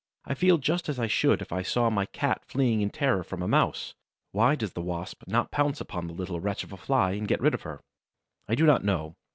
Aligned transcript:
I 0.25 0.33
feel 0.33 0.57
just 0.57 0.89
as 0.89 0.97
I 0.99 1.05
should 1.05 1.43
if 1.43 1.51
I 1.51 1.61
saw 1.61 1.91
my 1.91 2.07
Cat 2.07 2.43
fleeing 2.43 2.81
in 2.81 2.89
terror 2.89 3.23
from 3.23 3.43
a 3.43 3.47
Mouse. 3.47 3.93
Why 4.31 4.55
does 4.55 4.73
the 4.73 4.81
Wasp 4.81 5.21
not 5.27 5.51
pounce 5.51 5.79
upon 5.79 6.07
the 6.07 6.13
little 6.15 6.39
wretch 6.39 6.63
of 6.63 6.73
a 6.73 6.77
Fly 6.77 7.11
and 7.11 7.27
get 7.27 7.39
rid 7.39 7.53
of 7.53 7.61
her? 7.61 7.83
I 8.47 8.55
do 8.55 8.65
not 8.65 8.83
know. 8.83 9.13